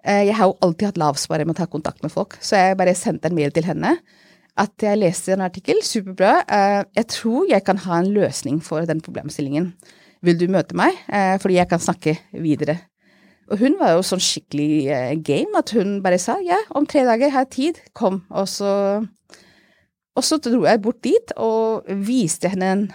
[0.06, 2.78] Uh, jeg har jo alltid hatt lavsparet med å ta kontakt med folk, så jeg
[2.78, 3.98] bare sendte en mail til henne.
[4.60, 6.42] At jeg leste en artikkel, superbra.
[6.92, 9.70] Jeg tror jeg kan ha en løsning for den problemstillingen.
[10.26, 10.98] Vil du møte meg?
[11.40, 12.76] fordi jeg kan snakke videre.
[13.50, 17.06] Og hun var jo sånn skikkelig eh, game, at hun bare sa ja, om tre
[17.08, 18.22] dager har jeg tid, kom.
[18.30, 18.74] Og så,
[20.16, 22.86] og så dro jeg bort dit og viste henne en,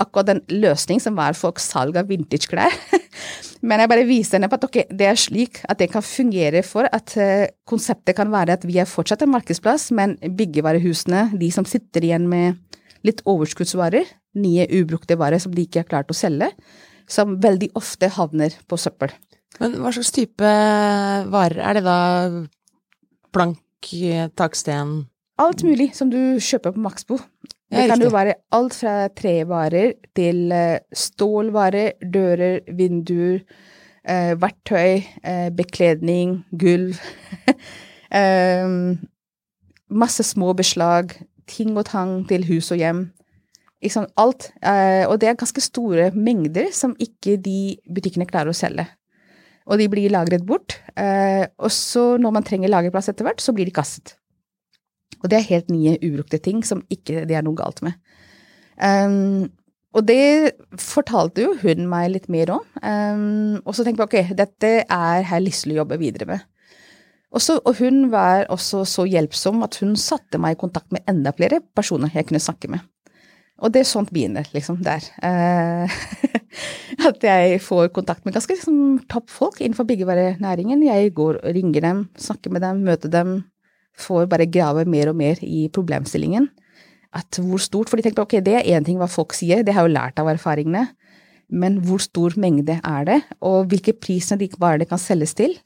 [0.00, 2.74] akkurat den løsning som var for salg av vintageklær.
[3.66, 6.62] Men jeg bare viste henne på at okay, det er slik at det kan fungere
[6.64, 11.50] for at uh, konseptet kan være at vi er fortsatt en markedsplass, men byggevarehusene, de
[11.52, 12.56] som sitter igjen med
[13.04, 14.08] litt overskuddsvarer,
[14.40, 16.48] nye ubrukte varer som de ikke har klart å selge,
[17.10, 19.12] som veldig ofte havner på søppel.
[19.58, 20.50] Men hva slags type
[21.32, 21.98] varer er det da?
[23.30, 23.62] Plank,
[24.38, 25.04] taksten
[25.40, 27.16] Alt mulig som du kjøper på Maxbo.
[27.70, 33.38] Det kan jo være alt fra trevarer til eh, stålvarer, dører, vinduer,
[34.04, 36.98] eh, verktøy, eh, bekledning, gulv.
[38.20, 38.74] eh,
[39.88, 41.14] masse små beslag,
[41.48, 43.04] ting og tang til hus og hjem.
[43.80, 44.50] Liksom alt.
[44.60, 48.90] Eh, og det er ganske store mengder som ikke de butikkene klarer å selge
[49.70, 50.80] og de blir lagret bort.
[50.98, 54.16] Eh, og så, når man trenger lagerplass etter hvert, så blir de kastet.
[55.20, 57.98] Og det er helt nye, ubrukte ting som ikke det er noe galt med.
[58.80, 59.50] Um,
[59.92, 62.64] og det fortalte jo hun meg litt mer om.
[62.80, 66.46] Um, og så tenkte jeg ok, dette er her lyst å jobbe videre med.
[67.30, 71.30] Også, og hun var også så hjelpsom at hun satte meg i kontakt med enda
[71.36, 72.82] flere personer jeg kunne snakke med.
[73.60, 75.04] Og det er sånt begynner, liksom, der.
[75.24, 75.96] Eh,
[77.10, 80.86] at jeg får kontakt med ganske liksom, toppfolk innenfor byggevarenæringen.
[80.86, 83.34] Jeg går og ringer dem, snakker med dem, møter dem.
[84.00, 86.48] Får bare grave mer og mer i problemstillingen.
[87.12, 89.74] At hvor stort For de tenker ok, det er én ting hva folk sier, det
[89.74, 90.86] har jeg jo lært av erfaringene.
[91.50, 95.56] Men hvor stor mengde er det, og hvilke priser de varene kan selges til?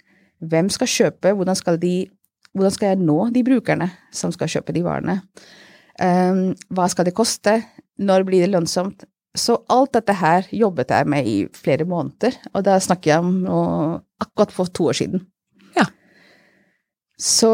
[0.40, 2.08] Hvem skal kjøpe, hvordan skal, de,
[2.56, 5.18] hvordan skal jeg nå de brukerne som skal kjøpe de varene?
[6.00, 7.58] Um, hva skal det koste?
[7.98, 9.04] Når blir det lønnsomt?
[9.34, 13.32] Så alt dette her jobbet jeg med i flere måneder, og da snakker jeg om
[13.42, 15.24] noe, akkurat for to år siden.
[15.74, 15.88] Ja.
[17.18, 17.50] Så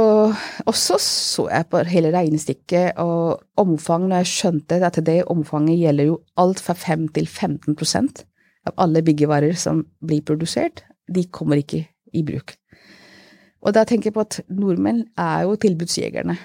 [0.67, 5.81] Og så så jeg på hele regnestykket og omfang, når jeg skjønte at det omfanget
[5.81, 8.25] gjelder jo alt fra 5 til 15%
[8.69, 12.60] av alle byggevarer som blir produsert, de kommer ikke i bruk.
[13.61, 16.37] Og da tenker jeg på at nordmenn er jo tilbudsjegerne.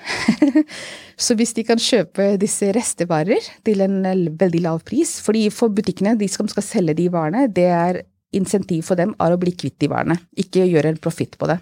[1.26, 4.02] så hvis de kan kjøpe disse restevarer til en
[4.36, 8.02] veldig lav pris fordi for butikkene, de som skal selge de varene, det er
[8.36, 11.62] insentiv for dem er å bli kvitt de varene, ikke gjøre en profitt på det.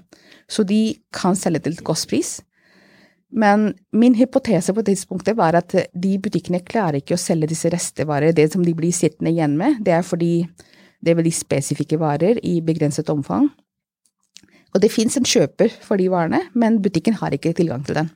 [0.49, 2.39] Så de kan selge til kostpris.
[3.33, 8.33] Men min hypotese på tidspunktet var at de butikkene klarer ikke å selge disse restevarer.
[8.33, 10.35] Det som de blir sittende igjen med, det er fordi
[11.03, 13.49] det er veldig spesifikke varer i begrenset omfang.
[14.73, 18.09] Og det fins en kjøper for de varene, men butikken har ikke tilgang til den.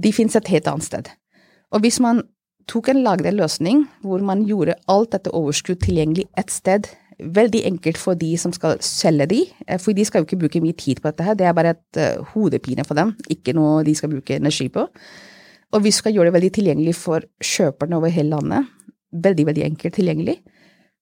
[0.00, 1.10] De fins et helt annet sted.
[1.70, 2.24] Og hvis man
[2.70, 6.88] tok en lagd løsning hvor man gjorde alt dette overskudd tilgjengelig ett sted,
[7.20, 10.62] veldig enkelt for de som skal selge de, eh, for de skal jo ikke bruke
[10.64, 13.84] mye tid på dette her, det er bare et uh, hodepine for dem, ikke noe
[13.84, 14.86] de skal bruke energi på.
[15.70, 18.70] Og vi skal gjøre det veldig tilgjengelig for kjøperne over hele landet,
[19.12, 20.38] veldig, veldig enkelt tilgjengelig,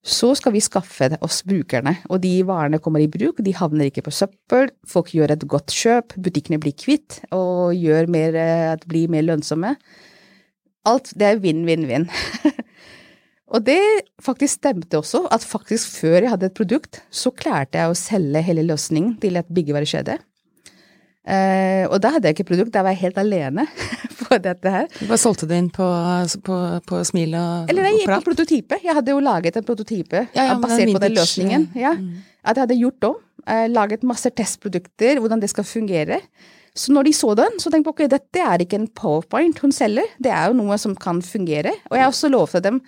[0.05, 4.05] så skal vi skaffe oss brukerne, og de varene kommer i bruk, de havner ikke
[4.05, 8.87] på søppel, folk gjør et godt kjøp, butikkene blir kvitt og gjør mer, eh, at
[8.87, 9.75] blir mer lønnsomme.
[10.87, 12.07] Alt det er vinn-vinn-vinn.
[13.53, 13.81] og det
[14.23, 18.45] faktisk stemte også, at faktisk før jeg hadde et produkt, så klarte jeg å selge
[18.47, 20.15] hele løsningen til et byggevarekjede.
[21.27, 23.65] Uh, og da hadde jeg ikke produkt, da var jeg helt alene
[24.23, 24.87] på dette her.
[24.95, 25.87] Du bare solgte det inn på,
[26.45, 28.79] på, på smil og Eller nei, på prototype.
[28.85, 31.67] Jeg hadde jo laget en prototype Ja, ja, basert på den løsningen.
[31.77, 31.95] Ja.
[31.99, 32.23] mm.
[32.43, 33.19] At jeg hadde gjort om.
[33.43, 36.21] Uh, laget masse testprodukter, hvordan det skal fungere.
[36.77, 39.73] Så når de så den, så tenkte jeg ok, dette er ikke en powerpoint hun
[39.75, 41.73] selger, det er jo noe som kan fungere.
[41.89, 42.79] Og jeg også lovte dem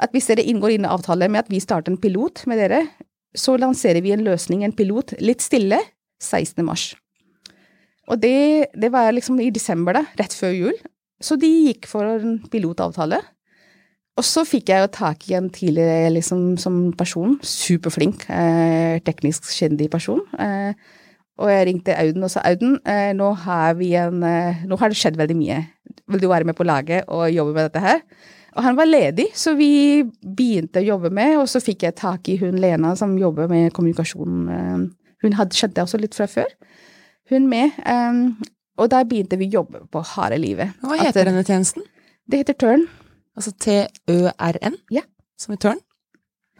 [0.00, 2.84] at hvis dere inngår inn i avtale med at vi starter en pilot med dere,
[3.36, 5.78] så lanserer vi en løsning, en pilot, litt stille,
[6.20, 6.64] 16.
[6.66, 6.90] mars.
[8.10, 10.80] Og det, det var liksom i desember, da, rett før jul.
[11.22, 13.20] Så de gikk for en pilotavtale.
[14.18, 19.46] Og så fikk jeg jo tak i en tidligere liksom, som person, superflink, eh, teknisk
[19.54, 20.20] kjendig person.
[20.36, 20.74] Eh,
[21.40, 24.98] og jeg ringte Auden og sa Auden, eh, nå, har en, eh, nå har det
[25.00, 25.62] skjedd veldig mye.
[26.10, 28.02] Vil du være med på laget og jobbe med dette her?
[28.58, 32.28] Og han var ledig, så vi begynte å jobbe med, og så fikk jeg tak
[32.28, 34.48] i hun Lena som jobber med kommunikasjon.
[34.50, 34.88] Eh,
[35.22, 36.50] hun hadde skjedd det også litt fra før.
[37.30, 37.76] Hun med.
[37.86, 38.38] Um,
[38.80, 40.74] og der begynte vi å jobbe på harde livet.
[40.82, 41.84] Hva At heter denne tjenesten?
[42.30, 42.88] Det heter Tørn.
[43.38, 44.76] Altså T-Ø-R-N?
[44.92, 45.04] Ja.
[45.40, 45.78] Som i tørn?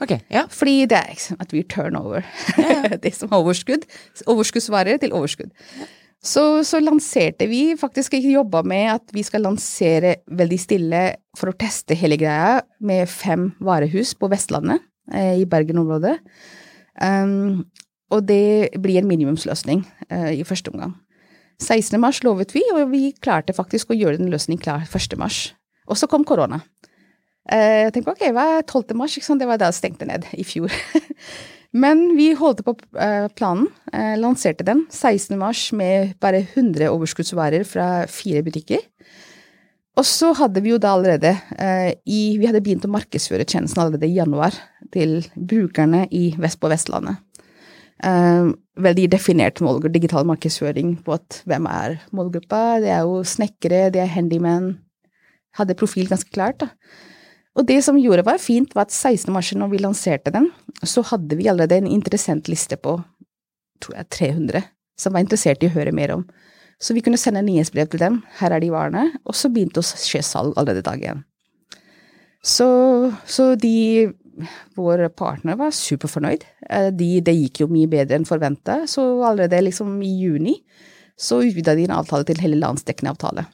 [0.00, 0.46] Ok, ja.
[0.48, 2.24] Fordi det er ikke at vi turnover.
[3.04, 3.85] det som er overskudd.
[4.30, 5.50] Overskuddsvarer til overskudd.
[6.20, 11.02] Så, så lanserte vi faktisk ikke jobba med at vi skal lansere veldig stille
[11.37, 16.18] for å teste hele greia med fem varehus på Vestlandet, eh, i Bergen-området.
[17.00, 17.64] Um,
[18.11, 20.96] og det blir en minimumsløsning eh, i første omgang.
[21.61, 21.99] 16.
[22.01, 25.16] mars lovet vi, og vi klarte faktisk å gjøre den løsningen klar 1.
[25.20, 25.51] mars.
[25.90, 26.62] Og så kom korona.
[27.51, 28.96] Eh, jeg tenkte ok, hva er 12.
[28.99, 29.16] mars?
[29.16, 30.73] Det var da det stengte ned i fjor.
[31.83, 35.37] Men vi holdt på eh, planen, eh, lanserte den 16.
[35.38, 38.83] mars med bare 100 overskuddsvarer fra fire butikker.
[39.99, 43.83] Og så hadde vi jo da allerede eh, i Vi hadde begynt å markedsføre tjenesten
[43.83, 44.55] allerede i januar
[44.94, 47.20] til brukerne i Vest på Vestlandet.
[48.00, 52.80] Uh, veldig definert målgruppe, digital markedsføring på at hvem er målgruppa.
[52.80, 54.72] Det er jo snekkere, det er handyman.
[55.58, 56.70] Hadde profil ganske klart, da.
[57.58, 59.32] Og det som gjorde var fint, var at 16.
[59.34, 60.48] mars, når vi lanserte den,
[60.86, 63.00] så hadde vi allerede en interessentliste på
[63.80, 64.62] tror jeg 300
[65.00, 66.26] som var interessert i å høre mer om.
[66.80, 68.20] Så vi kunne sende nyhetsbrev til dem.
[68.40, 69.06] Her er de varene.
[69.28, 71.22] Og så begynte å skje salg allerede dag én.
[72.40, 72.68] Så,
[73.28, 74.08] så de
[74.79, 76.44] vår partner var superfornøyd.
[76.96, 80.57] De, det gikk jo mye bedre enn forventa, så allerede liksom i juni
[81.20, 83.44] så utvida de en avtale til hele landsdekkende avtale.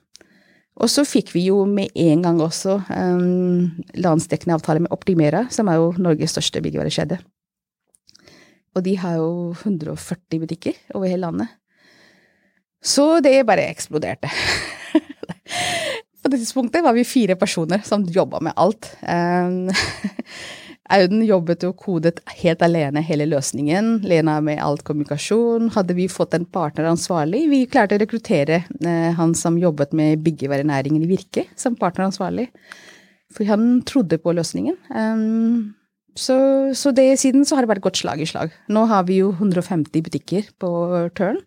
[0.77, 5.70] Og så fikk vi jo med en gang også um, landsdekkende avtale med Optimera, som
[5.72, 7.18] er jo Norges største byggevarekjede.
[8.77, 11.55] Og de har jo 140 butikker over hele landet.
[12.85, 14.29] Så det bare eksploderte.
[16.22, 18.90] På det tidspunktet var vi fire personer som jobba med alt.
[19.01, 19.70] Um,
[20.92, 23.96] Auden jobbet og kodet helt alene hele løsningen.
[24.07, 25.70] Lena med alt kommunikasjon.
[25.75, 30.22] Hadde vi fått en partner ansvarlig, vi klarte å rekruttere eh, han som jobbet med
[30.27, 32.46] byggevarenæringen i Virke, som partneransvarlig.
[33.35, 34.79] For han trodde på løsningen.
[34.94, 35.75] Um,
[36.16, 36.37] så,
[36.79, 38.55] så det siden så har det vært gått slag i slag.
[38.72, 40.70] Nå har vi jo 150 butikker på
[41.18, 41.42] Tørn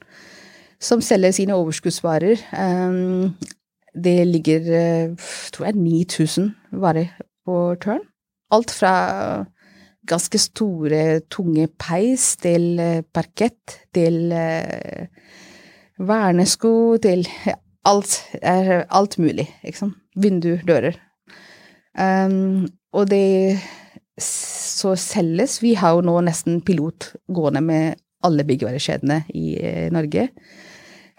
[0.80, 2.44] som selger sine overskuddsvarer.
[2.56, 3.34] Um,
[3.96, 4.70] det ligger,
[5.56, 7.10] tror jeg, 9000 varer
[7.48, 8.04] på Turn.
[8.56, 8.94] Alt fra
[10.10, 15.10] ganske store, tunge peis til eh, parkett til eh,
[16.00, 16.72] vernesko
[17.04, 17.28] til
[17.90, 19.94] alt, er alt mulig, liksom.
[20.20, 20.98] Vinduer, dører.
[22.00, 23.60] Um, og det
[24.22, 30.28] så selges Vi har jo nå nesten pilot gående med alle byggevarekjedene i eh, Norge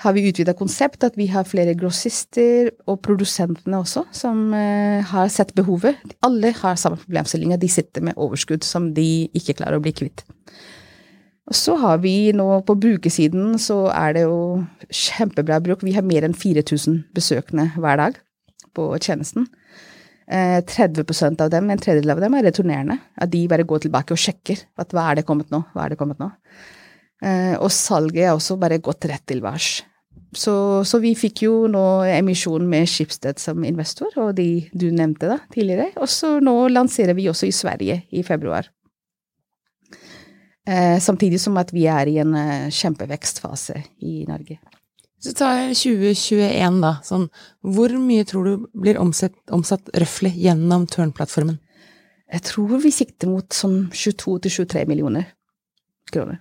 [0.00, 5.28] har vi utvida konsept, at vi har flere grossister og produsentene også, som uh, har
[5.32, 5.98] sett behovet.
[6.24, 10.24] Alle har samme problemstillinga, de sitter med overskudd som de ikke klarer å bli kvitt.
[11.50, 15.82] Og så har vi nå på brukersiden, så er det jo kjempebra bruk.
[15.82, 18.20] Vi har mer enn 4000 besøkende hver dag
[18.76, 19.48] på tjenesten.
[20.30, 23.00] Eh, 30% av dem, en tredjedel av dem, er returnerende.
[23.18, 25.92] At de bare går tilbake og sjekker at hva er det kommet nå, hva er
[25.92, 26.30] det kommet nå.
[27.20, 29.80] Eh, og salget er også bare gått rett til værs.
[30.32, 35.26] Så, så, vi fikk jo nå emisjon med Schibsted som investor, og de du nevnte
[35.26, 35.90] da tidligere.
[35.98, 38.68] Og så nå lanserer vi også i Sverige i februar.
[40.70, 44.60] Eh, samtidig som at vi er i en eh, kjempevekstfase i Norge.
[45.20, 46.94] Så ta 2021, da.
[47.04, 47.26] Sånn,
[47.66, 51.58] hvor mye tror du blir omsett, omsatt røftlig gjennom Tørn-plattformen?
[52.30, 55.26] Jeg tror vi sikter mot sånn 22-23 millioner
[56.14, 56.38] kroner.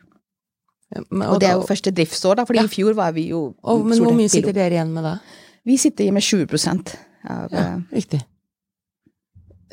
[0.90, 2.64] Men, og, og, det er jo første driftsår, da, for ja.
[2.66, 5.18] i fjor var vi jo og, Men hvor mye sitter dere igjen med da?
[5.70, 6.48] Vi sitter igjen med 20
[7.30, 8.22] av Ja, eh, riktig.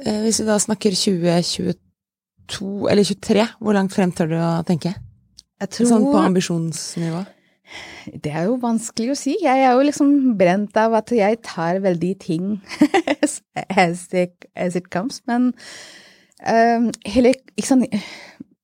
[0.02, 4.92] Eh, hvis vi da snakker 2022 eller 23, hvor langt frem tør du å tenke?
[5.56, 7.22] Jeg tror Sånn på ambisjonsnivå?
[8.12, 9.38] Det er jo vanskelig å si.
[9.42, 12.58] Jeg er jo liksom brent av at jeg tar veldig ting
[13.70, 15.50] as, it, as it comes, men
[16.44, 17.88] um, hele ikke sant,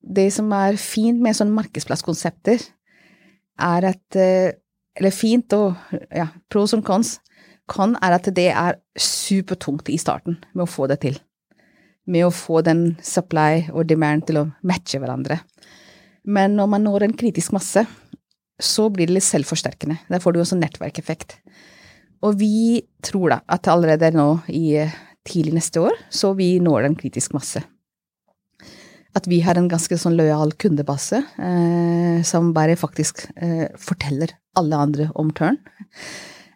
[0.02, 2.62] det som er fint med sånne markedsplasskonsepter,
[3.62, 4.58] er at eh,
[4.92, 5.78] Eller fint og
[6.12, 7.14] ja, pros og cons.
[7.64, 11.16] Con er at det er supertungt i starten med å få det til.
[12.04, 15.38] Med å få den supply og demand til å matche hverandre.
[16.28, 17.86] Men når man når en kritisk masse,
[18.60, 19.96] så blir det litt selvforsterkende.
[20.12, 21.38] Der får du også nettverkeffekt.
[22.28, 24.92] Og vi tror da at allerede nå i eh,
[25.24, 27.64] tidlig neste år, så vi når en kritisk masse
[29.16, 34.78] at vi har en ganske sånn lojal kundebase eh, som bare faktisk eh, forteller alle
[34.86, 35.58] andre om Tørn.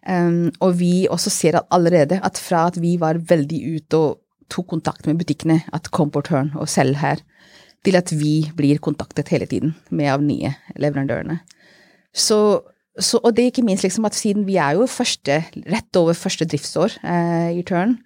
[0.06, 4.20] Um, og vi også ser at allerede at fra at vi var veldig ute og
[4.52, 7.22] tok kontakt med butikkene, at kom på Tørn og selg her,
[7.86, 11.40] til at vi blir kontaktet hele tiden med av nye leverandørene.
[12.14, 12.38] Så,
[12.94, 16.16] så, og det er ikke minst liksom at siden vi er jo første, rett over
[16.16, 17.98] første driftsår eh, i Tørn,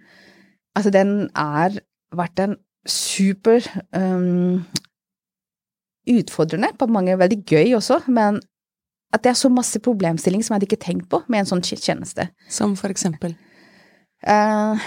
[0.75, 1.77] altså den er
[2.17, 2.57] vært en
[2.89, 3.65] super
[3.97, 4.63] um,
[6.09, 8.41] utfordrende, på mange veldig gøy også, men
[9.11, 11.65] at det er så masse problemstilling som jeg hadde ikke tenkt på med en sånn
[11.67, 12.29] tjeneste.
[12.51, 13.35] Som for eksempel?
[14.23, 14.79] Uh,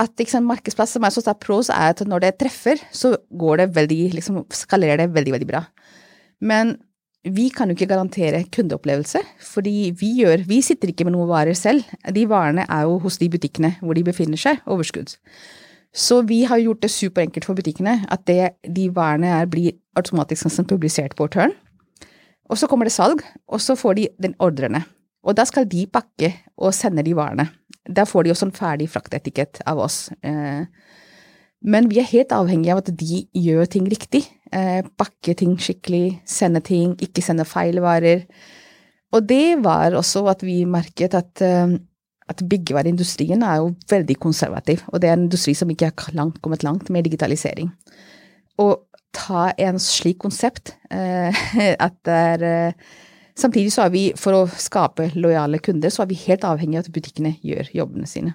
[0.00, 3.74] at liksom, markedsplass som er så pros, er at når det treffer, så går det
[3.76, 5.66] veldig, liksom, skalerer det veldig, veldig bra.
[6.40, 6.76] Men
[7.22, 11.54] vi kan jo ikke garantere kundeopplevelse, fordi vi gjør Vi sitter ikke med noen varer
[11.54, 11.84] selv.
[12.10, 15.14] De varene er jo hos de butikkene hvor de befinner seg, overskudd.
[15.92, 20.48] Så vi har gjort det superenkelt for butikkene at det, de varene er, blir automatisk
[20.68, 21.52] publisert på Tørn.
[22.48, 24.82] Og så kommer det salg, og så får de den ordrene.
[25.22, 27.46] Og da skal de pakke og sende de varene.
[27.88, 30.08] Da får de også en ferdig fraktetikett av oss.
[30.22, 30.64] Eh,
[31.62, 34.24] men vi er helt avhengig av at de gjør ting riktig.
[34.52, 38.26] Eh, pakke ting skikkelig, sende ting, ikke sende feil varer.
[39.12, 41.78] Og det var også at vi merket at eh,
[42.32, 46.40] at byggevareindustrien er jo veldig konservativ, og det er en industri som ikke har langt,
[46.42, 47.70] kommet langt med digitalisering.
[48.60, 48.68] Å
[49.12, 51.42] ta en slik konsept eh,
[51.86, 52.92] at det er eh,
[53.32, 56.84] Samtidig så er vi, for å skape lojale kunder, så er vi helt avhengig av
[56.84, 58.34] at butikkene gjør jobbene sine.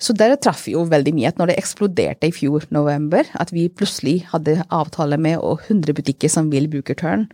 [0.00, 1.28] Så der traff vi jo veldig mye.
[1.28, 6.32] at Når det eksploderte i fjor november, at vi plutselig hadde avtale med 100 butikker
[6.32, 7.28] som vil bruke Turn,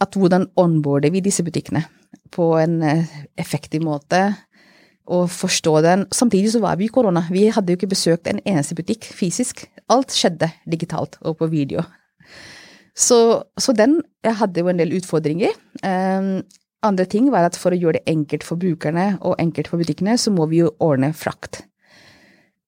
[0.00, 1.84] at hvordan onboarder vi disse butikkene?
[2.34, 4.22] på en eh, effektiv måte
[5.08, 6.04] og forstå den.
[6.12, 7.24] Samtidig så var vi i korona.
[7.32, 9.64] Vi hadde jo ikke besøkt en eneste butikk fysisk.
[9.88, 11.84] Alt skjedde digitalt og på video.
[12.98, 15.54] Så, så den hadde jo en del utfordringer.
[15.80, 16.42] Um,
[16.84, 20.18] andre ting var at for å gjøre det enkelt for brukerne og enkelt for butikkene,
[20.20, 21.62] så må vi jo ordne frakt.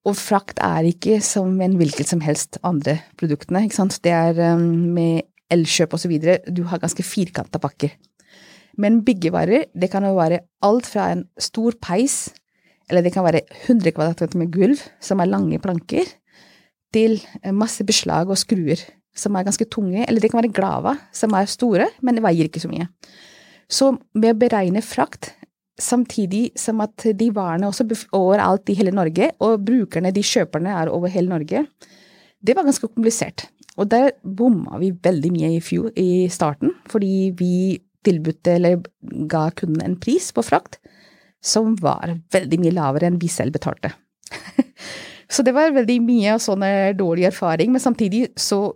[0.08, 3.66] Og frakt er ikke som en hvilket som helst andre produktene.
[3.66, 4.00] ikke sant?
[4.00, 6.14] Det er um, med Elkjøp osv.
[6.48, 7.96] Du har ganske firkanta pakker.
[8.80, 12.30] Men byggevarer, det kan jo være alt fra en stor peis,
[12.90, 16.06] eller det kan være 100 kvadratmeter med gulv, som er lange planker,
[16.94, 17.20] til
[17.54, 18.80] masse beslag og skruer,
[19.14, 22.48] som er ganske tunge, eller det kan være glava, som er store, men det veier
[22.48, 22.88] ikke så mye.
[23.70, 25.32] Så med å beregne frakt,
[25.80, 27.86] samtidig som at de varene også
[28.16, 31.66] overalt i hele Norge, og brukerne, de kjøperne, er over hele Norge.
[32.42, 33.46] Det var ganske komplisert.
[33.78, 37.54] Og der bomma vi veldig mye i fjor, i starten, fordi vi
[38.06, 38.80] tilbudte, eller
[39.30, 40.80] ga kunden en pris på frakt
[41.40, 43.92] som var veldig mye lavere enn vi selv betalte.
[45.32, 48.66] så det var veldig mye sånne dårlig erfaring, men samtidig så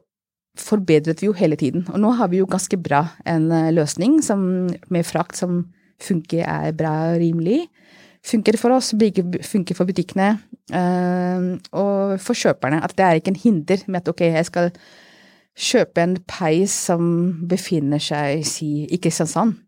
[0.60, 1.84] forbedret vi jo hele tiden.
[1.92, 4.44] Og nå har vi jo ganske bra en eh, løsning som,
[4.92, 5.64] med frakt som
[6.02, 7.64] funker, er bra og rimelig.
[8.24, 8.94] Funker for oss,
[9.44, 10.30] funker for butikkene
[10.72, 12.80] øh, og for kjøperne.
[12.80, 14.70] At det er ikke en hinder med at ok, jeg skal
[15.54, 17.04] kjøpe en peis som
[17.48, 19.58] befinner seg si, i Kristiansand.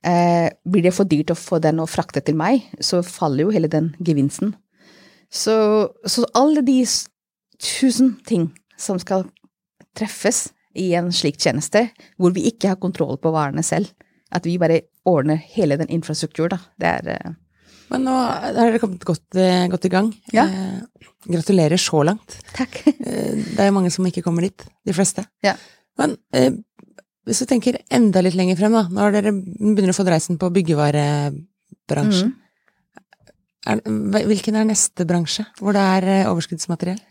[0.00, 3.54] Eh, blir det for dyrt å få den og frakte til meg, så faller jo
[3.54, 4.54] hele den gevinsten.
[5.30, 5.54] Så,
[6.08, 6.80] så alle de
[7.60, 8.48] tusen ting
[8.80, 9.28] som skal
[9.96, 13.90] treffes i en slik tjeneste, hvor vi ikke har kontroll på varene selv.
[14.30, 16.60] At vi bare ordner hele den infrastrukturen, da.
[16.80, 17.38] Det er eh...
[17.90, 20.12] Men nå har dere kommet godt, eh, godt i gang.
[20.30, 20.44] Ja.
[20.46, 22.36] Eh, gratulerer så langt.
[22.54, 22.82] Takk.
[22.86, 24.66] Eh, det er jo mange som ikke kommer dit.
[24.86, 25.24] De fleste.
[25.42, 25.56] Ja.
[25.98, 26.52] Men eh,
[27.26, 28.84] hvis du tenker enda litt lenger frem, da.
[28.94, 32.30] Når dere begynner å få dreisen på byggevarebransjen.
[32.30, 32.36] Mm.
[33.70, 33.82] Er,
[34.30, 37.02] hvilken er neste bransje hvor det er overskuddsmateriell?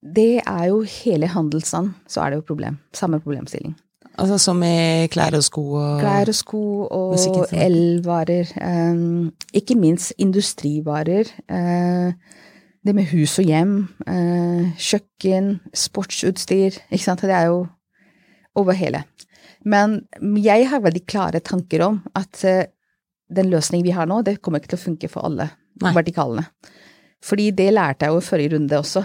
[0.00, 2.78] det er jo hele handelsstand, så er det jo problem.
[2.96, 3.74] Samme problemstilling.
[4.18, 8.50] Altså som i klær og sko og Klær og sko og elvarer.
[8.60, 11.30] Um, ikke minst industrivarer.
[11.50, 12.12] Uh,
[12.84, 13.76] det med hus og hjem.
[14.08, 16.80] Uh, kjøkken, sportsutstyr.
[16.90, 17.22] Ikke sant.
[17.22, 17.64] Det er jo
[18.58, 19.04] over hele.
[19.64, 20.00] Men
[20.40, 22.68] jeg har veldig klare tanker om at uh,
[23.30, 25.50] den løsningen vi har nå, det kommer ikke til å funke for alle
[25.80, 25.94] Nei.
[25.96, 26.48] vertikalene.
[27.24, 29.04] Fordi det lærte jeg jo i forrige runde også.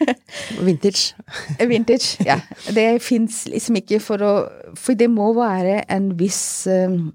[0.66, 1.14] Vintage.
[1.72, 2.40] Vintage, ja.
[2.74, 4.32] Det fins liksom ikke for å
[4.78, 7.10] For det må være en viss um,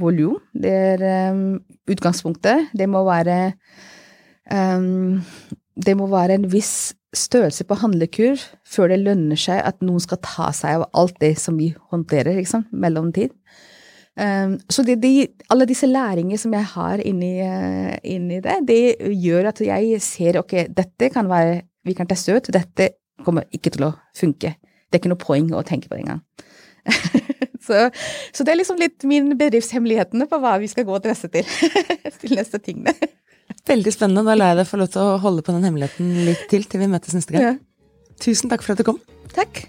[0.00, 0.36] volum.
[0.52, 2.68] Det er um, utgangspunktet.
[2.76, 3.54] Det må være
[4.52, 5.22] um,
[5.76, 8.36] Det må være en viss størrelse på handlekur
[8.68, 12.36] før det lønner seg at noen skal ta seg av alt det som vi håndterer,
[12.36, 13.32] liksom, mellomtid.
[14.16, 19.12] Um, så det, de, alle disse læringer som jeg har inni, uh, inni, det, det
[19.12, 22.48] gjør at jeg ser ok, dette kan være Vi kan teste ut.
[22.50, 22.88] Dette
[23.22, 24.56] kommer ikke til å funke.
[24.58, 26.24] Det er ikke noe poeng å tenke på det engang.
[27.66, 27.84] så,
[28.34, 31.46] så det er liksom litt min bedriftshemmelighetene på hva vi skal gå til neste til.
[32.18, 32.96] til neste tingene.
[33.70, 34.26] Veldig spennende.
[34.26, 36.82] Da lar jeg deg få lov til å holde på den hemmeligheten litt til til
[36.82, 37.48] vi møtes neste gang.
[37.52, 37.56] Ja.
[38.22, 39.02] Tusen takk for at du kom.
[39.36, 39.68] Takk.